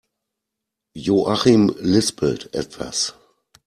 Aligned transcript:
Joachim 0.97 1.75
lispelt 1.79 2.55
etwas. 2.55 3.13